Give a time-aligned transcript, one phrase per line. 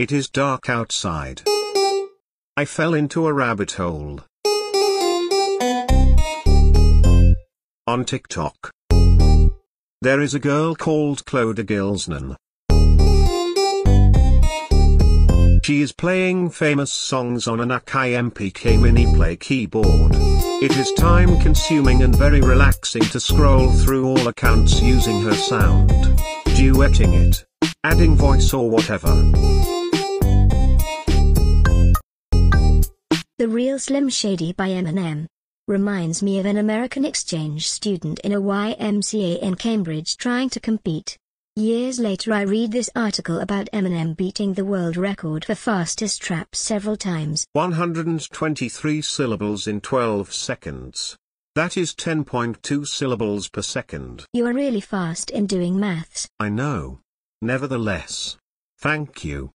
[0.00, 1.42] It is dark outside.
[2.56, 4.20] I fell into a rabbit hole.
[7.86, 8.70] On TikTok.
[10.00, 12.34] There is a girl called Clodagh Gilsnan.
[15.64, 20.12] She is playing famous songs on an Akai MPK mini play keyboard.
[20.62, 25.90] It is time consuming and very relaxing to scroll through all accounts using her sound,
[26.56, 27.44] duetting it,
[27.84, 29.79] adding voice or whatever.
[33.40, 35.24] The Real Slim Shady by Eminem.
[35.66, 41.16] Reminds me of an American exchange student in a YMCA in Cambridge trying to compete.
[41.56, 46.54] Years later I read this article about Eminem beating the world record for fastest trap
[46.54, 47.46] several times.
[47.54, 51.16] 123 syllables in 12 seconds.
[51.54, 54.26] That is 10.2 syllables per second.
[54.34, 56.28] You are really fast in doing maths.
[56.38, 57.00] I know.
[57.40, 58.36] Nevertheless.
[58.76, 59.50] Thank you.